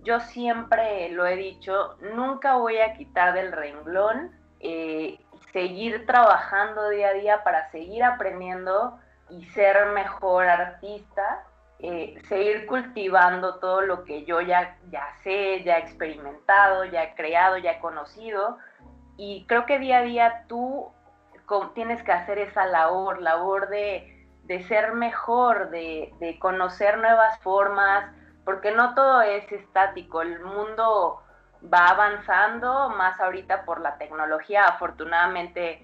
Yo 0.03 0.19
siempre 0.19 1.09
lo 1.09 1.25
he 1.25 1.35
dicho, 1.35 1.97
nunca 2.15 2.55
voy 2.55 2.79
a 2.79 2.93
quitar 2.93 3.33
del 3.33 3.51
renglón 3.51 4.31
eh, 4.59 5.19
seguir 5.53 6.05
trabajando 6.07 6.89
día 6.89 7.09
a 7.09 7.13
día 7.13 7.43
para 7.43 7.69
seguir 7.71 8.03
aprendiendo 8.03 8.99
y 9.29 9.45
ser 9.51 9.85
mejor 9.93 10.47
artista, 10.47 11.45
eh, 11.79 12.19
seguir 12.27 12.65
cultivando 12.65 13.55
todo 13.59 13.81
lo 13.81 14.03
que 14.03 14.25
yo 14.25 14.41
ya, 14.41 14.77
ya 14.89 15.07
sé, 15.23 15.63
ya 15.63 15.77
he 15.77 15.81
experimentado, 15.81 16.85
ya 16.85 17.03
he 17.03 17.15
creado, 17.15 17.57
ya 17.57 17.73
he 17.73 17.79
conocido. 17.79 18.57
Y 19.15 19.45
creo 19.47 19.65
que 19.65 19.79
día 19.79 19.99
a 19.99 20.01
día 20.01 20.45
tú 20.47 20.91
tienes 21.75 22.01
que 22.03 22.11
hacer 22.11 22.39
esa 22.39 22.65
labor, 22.65 23.21
labor 23.21 23.69
de, 23.69 24.09
ser 24.67 24.93
mejor, 24.93 25.69
de, 25.69 26.11
de 26.19 26.39
conocer 26.39 26.97
nuevas 26.97 27.37
formas, 27.39 28.11
porque 28.43 28.71
no 28.71 28.95
todo 28.95 29.21
es 29.21 29.49
estático, 29.51 30.23
el 30.23 30.39
mundo 30.39 31.22
va 31.71 31.87
avanzando 31.87 32.89
más 32.89 33.19
ahorita 33.19 33.65
por 33.65 33.81
la 33.81 33.97
tecnología. 33.97 34.65
Afortunadamente, 34.65 35.81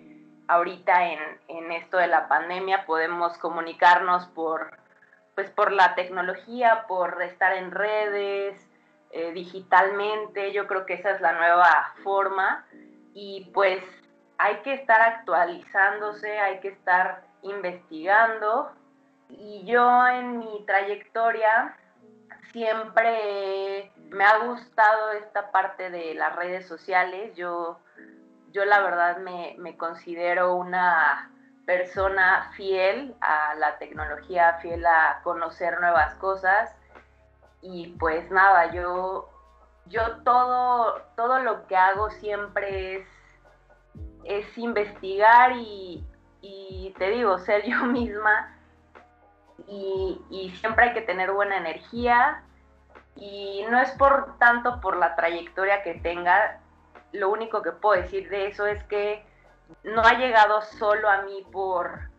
ahorita 0.48 1.12
en, 1.48 1.72
esto 1.72 1.98
de 1.98 2.08
la 2.08 2.28
pandemia 2.28 2.86
podemos 2.86 3.38
comunicarnos 3.38 4.26
por, 4.28 4.78
pues 5.36 5.50
por 5.52 5.72
la 5.72 5.96
tecnología, 5.96 6.86
por 6.88 7.22
estar 7.22 7.54
en 7.54 7.72
redes, 7.72 8.68
eh, 9.12 9.32
digitalmente. 9.34 10.52
Yo 10.52 10.68
creo 10.68 10.86
que 10.86 10.96
esa 10.96 11.12
es 11.12 11.22
la 11.22 11.34
nueva 11.34 11.94
forma 12.04 12.66
y 13.14 13.50
pues 13.54 13.84
hay 14.38 14.58
que 14.58 14.74
estar 14.74 15.02
actualizándose, 15.02 16.40
hay 16.40 16.60
que 16.60 16.70
estar 16.70 17.24
investigando. 17.42 18.72
Y 19.30 19.64
yo 19.66 20.08
en 20.08 20.40
mi 20.40 20.64
trayectoria 20.66 21.78
siempre 22.52 23.92
me 24.10 24.24
ha 24.24 24.38
gustado 24.46 25.12
esta 25.12 25.52
parte 25.52 25.90
de 25.90 26.14
las 26.16 26.36
redes 26.36 26.68
sociales. 26.68 27.36
Yo, 27.36 27.80
yo 28.52 28.66
la 28.66 28.82
verdad 28.82 29.18
me, 29.18 29.78
considero 29.78 30.56
una 30.56 31.32
persona 31.66 32.52
fiel 32.56 33.16
a 33.22 33.56
la 33.56 33.78
tecnología, 33.78 34.58
fiel 34.62 34.86
a 34.86 35.22
conocer 35.24 35.80
nuevas 35.80 36.16
cosas. 36.16 36.76
Y 37.62 37.96
pues 38.00 38.30
nada, 38.32 38.72
yo, 38.72 39.30
yo 39.88 40.18
todo, 40.24 41.02
todo 41.16 41.40
lo 41.40 41.68
que 41.68 41.76
hago 41.76 42.10
siempre 42.12 42.98
es, 42.98 43.08
es 44.24 44.58
investigar 44.58 45.52
y, 45.54 46.04
y 46.42 46.96
te 46.98 47.10
digo, 47.10 47.38
ser 47.38 47.66
yo 47.66 47.84
misma 47.86 48.59
y, 49.68 50.54
siempre 50.60 50.86
hay 50.86 50.94
que 50.94 51.02
tener 51.02 51.32
buena 51.32 51.58
energía 51.58 52.44
y 53.16 53.66
no 53.70 53.80
es 53.80 53.92
por 53.92 54.38
tanto 54.38 54.80
por 54.82 54.98
la 54.98 55.16
trayectoria 55.16 55.84
que 55.84 55.96
tenga, 55.96 56.62
lo 57.12 57.30
único 57.30 57.62
que 57.62 57.72
puedo 57.72 58.02
decir 58.02 58.30
de 58.30 58.48
eso 58.48 58.66
es 58.66 58.84
que 58.86 59.26
no 59.84 60.02
ha 60.02 60.14
llegado 60.14 60.62
solo 60.62 61.10
a 61.10 61.24
mí 61.24 61.46
por, 61.52 62.10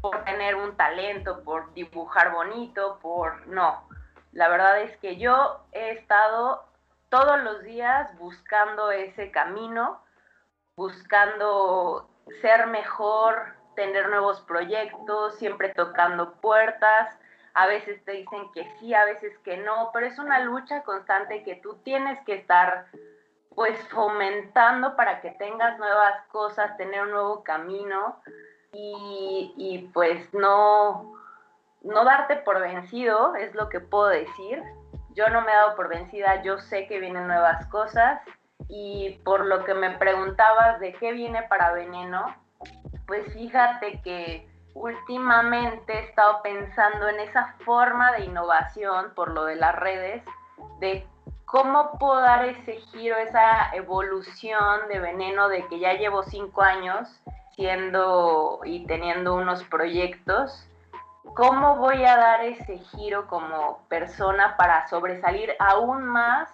por 0.00 0.24
tener 0.24 0.54
un 0.54 0.76
talento, 0.76 1.42
por 1.44 1.72
dibujar 1.74 2.32
bonito, 2.32 2.98
por 3.00 3.46
no. 3.46 3.88
La 4.32 4.48
verdad 4.48 4.80
es 4.80 4.96
que 4.98 5.16
yo 5.16 5.64
he 5.72 5.90
estado 5.90 6.64
todos 7.08 7.42
los 7.42 7.62
días 7.62 8.16
buscando 8.18 8.90
ese 8.90 9.30
camino, 9.30 10.00
buscando 10.76 12.08
ser 12.40 12.68
mejor, 12.68 13.59
tener 13.74 14.08
nuevos 14.08 14.40
proyectos, 14.42 15.36
siempre 15.36 15.70
tocando 15.70 16.34
puertas. 16.34 17.18
A 17.54 17.66
veces 17.66 18.04
te 18.04 18.12
dicen 18.12 18.50
que 18.52 18.70
sí, 18.78 18.94
a 18.94 19.04
veces 19.04 19.36
que 19.38 19.56
no, 19.56 19.90
pero 19.92 20.06
es 20.06 20.18
una 20.18 20.40
lucha 20.40 20.82
constante 20.82 21.42
que 21.42 21.56
tú 21.56 21.76
tienes 21.82 22.18
que 22.24 22.34
estar 22.34 22.86
pues 23.54 23.76
fomentando 23.88 24.94
para 24.96 25.20
que 25.20 25.32
tengas 25.32 25.78
nuevas 25.78 26.24
cosas, 26.28 26.76
tener 26.76 27.02
un 27.02 27.10
nuevo 27.10 27.42
camino 27.42 28.22
y, 28.72 29.52
y 29.56 29.90
pues 29.92 30.32
no, 30.32 31.14
no 31.82 32.04
darte 32.04 32.36
por 32.36 32.60
vencido, 32.60 33.34
es 33.34 33.54
lo 33.54 33.68
que 33.68 33.80
puedo 33.80 34.06
decir. 34.06 34.62
Yo 35.14 35.28
no 35.28 35.40
me 35.40 35.50
he 35.50 35.54
dado 35.54 35.74
por 35.74 35.88
vencida, 35.88 36.42
yo 36.42 36.58
sé 36.58 36.86
que 36.86 37.00
vienen 37.00 37.26
nuevas 37.26 37.66
cosas 37.66 38.20
y 38.68 39.20
por 39.24 39.44
lo 39.46 39.64
que 39.64 39.74
me 39.74 39.90
preguntabas 39.98 40.78
de 40.80 40.92
qué 40.94 41.12
viene 41.12 41.42
para 41.44 41.72
Veneno, 41.72 42.34
pues 43.10 43.32
fíjate 43.32 44.00
que 44.02 44.48
últimamente 44.72 45.92
he 45.92 46.04
estado 46.04 46.42
pensando 46.44 47.08
en 47.08 47.18
esa 47.18 47.56
forma 47.64 48.12
de 48.12 48.26
innovación 48.26 49.12
por 49.16 49.32
lo 49.32 49.46
de 49.46 49.56
las 49.56 49.74
redes, 49.74 50.22
de 50.78 51.04
cómo 51.44 51.98
puedo 51.98 52.20
dar 52.20 52.44
ese 52.44 52.74
giro, 52.74 53.16
esa 53.16 53.74
evolución 53.74 54.86
de 54.86 55.00
veneno 55.00 55.48
de 55.48 55.66
que 55.66 55.80
ya 55.80 55.94
llevo 55.94 56.22
cinco 56.22 56.62
años 56.62 57.08
siendo 57.56 58.60
y 58.64 58.86
teniendo 58.86 59.34
unos 59.34 59.64
proyectos, 59.64 60.64
cómo 61.34 61.78
voy 61.78 62.04
a 62.04 62.16
dar 62.16 62.44
ese 62.44 62.78
giro 62.78 63.26
como 63.26 63.80
persona 63.88 64.56
para 64.56 64.88
sobresalir 64.88 65.52
aún 65.58 66.04
más 66.04 66.48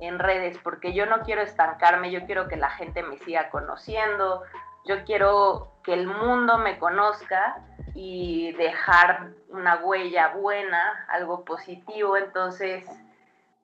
en 0.00 0.18
redes, 0.18 0.58
porque 0.62 0.92
yo 0.92 1.06
no 1.06 1.20
quiero 1.20 1.40
estancarme, 1.40 2.10
yo 2.10 2.26
quiero 2.26 2.46
que 2.46 2.56
la 2.56 2.68
gente 2.68 3.02
me 3.02 3.16
siga 3.20 3.48
conociendo, 3.48 4.42
yo 4.84 5.04
quiero 5.04 5.72
que 5.82 5.94
el 5.94 6.06
mundo 6.06 6.58
me 6.58 6.78
conozca 6.78 7.60
y 7.94 8.52
dejar 8.52 9.30
una 9.48 9.76
huella 9.76 10.28
buena, 10.28 11.06
algo 11.08 11.44
positivo, 11.44 12.16
entonces 12.16 12.84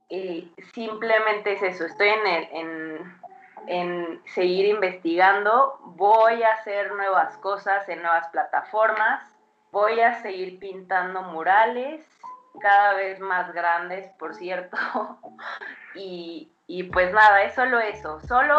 eh, 0.08 0.48
simplemente 0.74 1.52
es 1.54 1.62
eso, 1.62 1.84
estoy 1.84 2.08
en, 2.08 2.26
en, 2.26 3.20
en 3.66 4.22
seguir 4.26 4.66
investigando, 4.66 5.78
voy 5.84 6.42
a 6.42 6.52
hacer 6.52 6.92
nuevas 6.94 7.36
cosas 7.38 7.88
en 7.88 8.02
nuevas 8.02 8.28
plataformas, 8.28 9.22
voy 9.72 10.00
a 10.00 10.20
seguir 10.22 10.58
pintando 10.58 11.22
murales, 11.22 12.06
cada 12.60 12.94
vez 12.94 13.20
más 13.20 13.52
grandes, 13.52 14.08
por 14.18 14.34
cierto. 14.34 14.76
y, 15.94 16.52
y, 16.66 16.84
pues 16.84 17.12
nada, 17.12 17.42
es 17.42 17.54
solo 17.54 17.78
eso. 17.80 18.20
Solo 18.20 18.56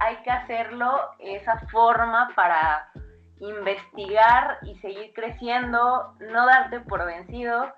hay 0.00 0.16
que 0.22 0.30
hacerlo 0.30 0.90
esa 1.18 1.58
forma 1.70 2.30
para 2.34 2.90
investigar 3.38 4.58
y 4.62 4.76
seguir 4.78 5.12
creciendo, 5.14 6.14
no 6.20 6.46
darte 6.46 6.80
por 6.80 7.04
vencido 7.04 7.72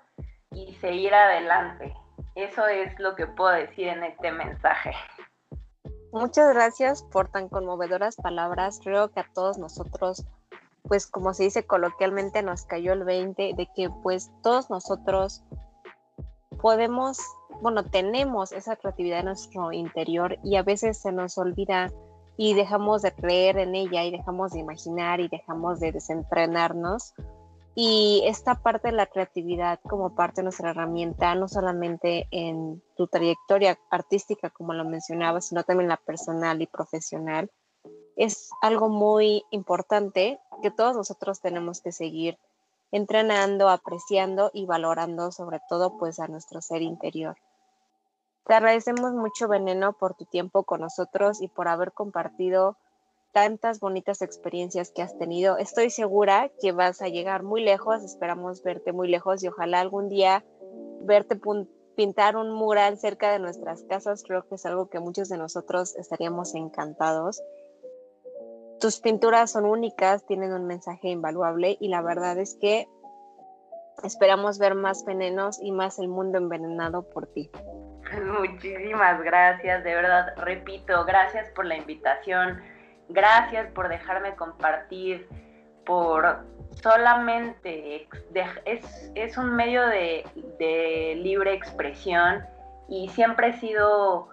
y 0.51 0.75
seguir 0.75 1.13
adelante. 1.13 1.93
Eso 2.35 2.67
es 2.67 2.97
lo 2.99 3.15
que 3.15 3.27
puedo 3.27 3.51
decir 3.51 3.87
en 3.87 4.03
este 4.03 4.31
mensaje. 4.31 4.91
Muchas 6.11 6.53
gracias 6.53 7.03
por 7.03 7.29
tan 7.29 7.49
conmovedoras 7.49 8.15
palabras. 8.15 8.79
Creo 8.83 9.11
que 9.11 9.19
a 9.19 9.27
todos 9.33 9.57
nosotros 9.57 10.25
pues 10.87 11.07
como 11.07 11.33
se 11.33 11.43
dice 11.43 11.65
coloquialmente, 11.65 12.43
nos 12.43 12.63
cayó 12.63 12.93
el 12.93 13.03
20 13.03 13.53
de 13.55 13.67
que 13.75 13.89
pues 14.03 14.31
todos 14.43 14.69
nosotros 14.69 15.43
podemos, 16.61 17.19
bueno, 17.61 17.83
tenemos 17.85 18.51
esa 18.51 18.75
creatividad 18.75 19.19
en 19.19 19.25
nuestro 19.25 19.71
interior 19.71 20.37
y 20.43 20.55
a 20.55 20.63
veces 20.63 20.99
se 20.99 21.11
nos 21.11 21.37
olvida 21.37 21.91
y 22.37 22.53
dejamos 22.53 23.01
de 23.01 23.13
creer 23.13 23.57
en 23.57 23.75
ella 23.75 24.03
y 24.03 24.11
dejamos 24.11 24.51
de 24.51 24.59
imaginar 24.59 25.19
y 25.19 25.27
dejamos 25.27 25.79
de 25.79 25.91
desentrenarnos. 25.91 27.13
Y 27.77 28.23
esta 28.25 28.61
parte 28.61 28.87
de 28.87 28.93
la 28.93 29.05
creatividad 29.05 29.79
como 29.81 30.15
parte 30.15 30.41
de 30.41 30.43
nuestra 30.43 30.69
herramienta, 30.69 31.35
no 31.35 31.47
solamente 31.47 32.27
en 32.31 32.81
tu 32.95 33.07
trayectoria 33.07 33.77
artística, 33.89 34.49
como 34.49 34.73
lo 34.73 34.85
mencionaba, 34.85 35.41
sino 35.41 35.63
también 35.63 35.89
la 35.89 35.97
personal 35.97 36.61
y 36.61 36.67
profesional, 36.67 37.51
es 38.15 38.49
algo 38.61 38.87
muy 38.87 39.43
importante 39.51 40.39
que 40.61 40.71
todos 40.71 40.95
nosotros 40.95 41.41
tenemos 41.41 41.81
que 41.81 41.91
seguir 41.91 42.37
entrenando, 42.91 43.67
apreciando 43.67 44.51
y 44.53 44.65
valorando 44.65 45.31
sobre 45.31 45.59
todo 45.67 45.97
pues 45.97 46.19
a 46.19 46.27
nuestro 46.27 46.61
ser 46.61 46.81
interior. 46.81 47.35
Te 48.47 48.53
agradecemos 48.53 49.13
mucho 49.13 49.47
Veneno 49.47 49.93
por 49.93 50.13
tu 50.13 50.25
tiempo 50.25 50.63
con 50.63 50.81
nosotros 50.81 51.41
y 51.41 51.47
por 51.47 51.67
haber 51.67 51.93
compartido 51.93 52.77
tantas 53.31 53.79
bonitas 53.79 54.21
experiencias 54.21 54.91
que 54.91 55.01
has 55.01 55.17
tenido. 55.17 55.57
Estoy 55.57 55.89
segura 55.89 56.51
que 56.61 56.71
vas 56.71 57.01
a 57.01 57.07
llegar 57.07 57.41
muy 57.41 57.63
lejos, 57.63 58.03
esperamos 58.03 58.61
verte 58.61 58.93
muy 58.93 59.07
lejos 59.07 59.43
y 59.43 59.47
ojalá 59.47 59.79
algún 59.79 60.09
día 60.09 60.45
verte 61.01 61.39
pintar 61.95 62.37
un 62.37 62.51
mural 62.51 62.99
cerca 62.99 63.31
de 63.31 63.39
nuestras 63.39 63.83
casas. 63.83 64.21
Creo 64.21 64.47
que 64.47 64.55
es 64.55 64.65
algo 64.67 64.89
que 64.89 64.99
muchos 64.99 65.27
de 65.27 65.39
nosotros 65.39 65.95
estaríamos 65.95 66.53
encantados. 66.53 67.41
Tus 68.79 68.99
pinturas 68.99 69.53
son 69.53 69.65
únicas, 69.65 70.23
tienen 70.27 70.53
un 70.53 70.67
mensaje 70.67 71.09
invaluable 71.09 71.77
y 71.79 71.87
la 71.87 72.03
verdad 72.03 72.37
es 72.37 72.55
que 72.61 72.87
esperamos 74.03 74.59
ver 74.59 74.75
más 74.75 75.03
venenos 75.03 75.59
y 75.59 75.71
más 75.71 75.97
el 75.97 76.09
mundo 76.09 76.37
envenenado 76.37 77.09
por 77.09 77.25
ti. 77.25 77.49
Muchísimas 78.23 79.21
gracias, 79.23 79.83
de 79.83 79.95
verdad, 79.95 80.33
repito, 80.37 81.05
gracias 81.05 81.49
por 81.49 81.65
la 81.65 81.75
invitación, 81.75 82.61
gracias 83.09 83.71
por 83.71 83.89
dejarme 83.89 84.35
compartir, 84.35 85.27
por 85.85 86.45
solamente, 86.81 88.07
es, 88.65 89.11
es 89.15 89.37
un 89.37 89.55
medio 89.55 89.85
de, 89.87 90.25
de 90.59 91.15
libre 91.21 91.53
expresión 91.53 92.45
y 92.87 93.09
siempre 93.09 93.49
he 93.49 93.53
sido 93.53 94.29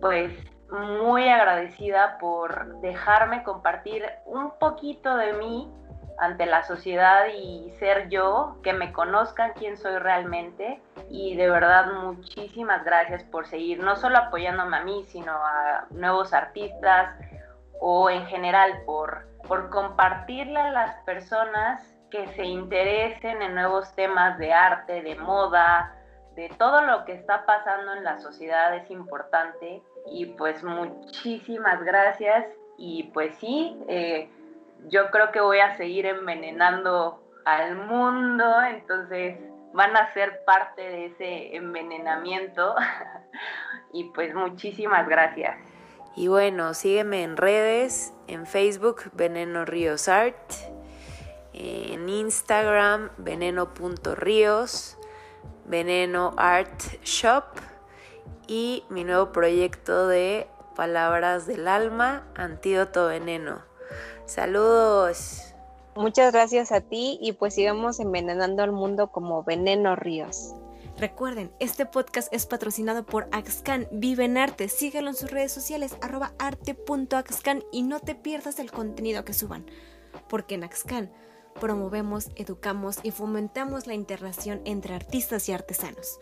pues 0.00 0.32
muy 0.70 1.28
agradecida 1.28 2.18
por 2.18 2.80
dejarme 2.80 3.42
compartir 3.42 4.04
un 4.26 4.50
poquito 4.58 5.16
de 5.16 5.32
mí 5.34 5.72
ante 6.18 6.46
la 6.46 6.62
sociedad 6.64 7.26
y 7.36 7.72
ser 7.78 8.08
yo, 8.08 8.56
que 8.62 8.72
me 8.72 8.92
conozcan 8.92 9.52
quién 9.54 9.76
soy 9.76 9.98
realmente. 9.98 10.80
Y 11.10 11.36
de 11.36 11.48
verdad 11.48 11.92
muchísimas 11.92 12.84
gracias 12.84 13.22
por 13.24 13.46
seguir, 13.46 13.80
no 13.80 13.96
solo 13.96 14.18
apoyándome 14.18 14.76
a 14.76 14.84
mí, 14.84 15.04
sino 15.08 15.32
a 15.32 15.86
nuevos 15.90 16.32
artistas 16.32 17.14
o 17.80 18.10
en 18.10 18.26
general 18.26 18.82
por, 18.86 19.26
por 19.46 19.70
compartirle 19.70 20.58
a 20.58 20.70
las 20.70 20.94
personas 21.04 21.94
que 22.10 22.26
se 22.28 22.44
interesen 22.44 23.42
en 23.42 23.54
nuevos 23.54 23.94
temas 23.94 24.38
de 24.38 24.52
arte, 24.52 25.02
de 25.02 25.16
moda, 25.16 25.94
de 26.36 26.48
todo 26.58 26.82
lo 26.82 27.04
que 27.04 27.12
está 27.12 27.44
pasando 27.44 27.92
en 27.94 28.04
la 28.04 28.18
sociedad 28.18 28.74
es 28.76 28.90
importante. 28.90 29.82
Y 30.06 30.26
pues 30.26 30.62
muchísimas 30.62 31.82
gracias. 31.82 32.46
Y 32.76 33.04
pues 33.14 33.34
sí, 33.36 33.78
eh, 33.88 34.28
yo 34.88 35.10
creo 35.10 35.32
que 35.32 35.40
voy 35.40 35.60
a 35.60 35.76
seguir 35.76 36.06
envenenando 36.06 37.20
al 37.44 37.76
mundo, 37.76 38.62
entonces 38.62 39.38
van 39.74 39.96
a 39.96 40.12
ser 40.14 40.44
parte 40.44 40.82
de 40.82 41.06
ese 41.06 41.56
envenenamiento 41.56 42.76
y 43.92 44.04
pues 44.04 44.34
muchísimas 44.34 45.08
gracias. 45.08 45.56
Y 46.16 46.28
bueno, 46.28 46.74
sígueme 46.74 47.24
en 47.24 47.36
redes, 47.36 48.14
en 48.28 48.46
Facebook 48.46 49.10
Veneno 49.14 49.64
Ríos 49.64 50.08
Art, 50.08 50.52
en 51.52 52.08
Instagram 52.08 53.10
veneno.ríos, 53.18 54.96
Veneno 55.66 56.34
Art 56.36 56.80
Shop 57.02 57.44
y 58.46 58.84
mi 58.90 59.02
nuevo 59.02 59.32
proyecto 59.32 60.06
de 60.06 60.46
Palabras 60.76 61.46
del 61.46 61.66
Alma, 61.66 62.28
Antídoto 62.36 63.08
Veneno. 63.08 63.62
Saludos. 64.26 65.53
Muchas 65.96 66.32
gracias 66.32 66.72
a 66.72 66.80
ti 66.80 67.18
y 67.20 67.32
pues 67.32 67.54
sigamos 67.54 68.00
envenenando 68.00 68.62
al 68.62 68.72
mundo 68.72 69.12
como 69.12 69.44
Veneno 69.44 69.94
Ríos. 69.94 70.54
Recuerden, 70.98 71.52
este 71.60 71.86
podcast 71.86 72.32
es 72.32 72.46
patrocinado 72.46 73.04
por 73.06 73.28
Axcan. 73.32 73.88
Vive 73.92 74.24
en 74.24 74.36
arte. 74.36 74.68
Síguelo 74.68 75.08
en 75.08 75.16
sus 75.16 75.30
redes 75.30 75.52
sociales, 75.52 75.96
arroba 76.02 76.32
arte.axcan 76.38 77.64
y 77.72 77.82
no 77.82 78.00
te 78.00 78.14
pierdas 78.14 78.58
el 78.58 78.70
contenido 78.70 79.24
que 79.24 79.34
suban. 79.34 79.66
Porque 80.28 80.56
en 80.56 80.64
Axcan 80.64 81.12
promovemos, 81.60 82.30
educamos 82.36 82.98
y 83.02 83.12
fomentamos 83.12 83.86
la 83.86 83.94
interrelación 83.94 84.62
entre 84.64 84.94
artistas 84.94 85.48
y 85.48 85.52
artesanos. 85.52 86.18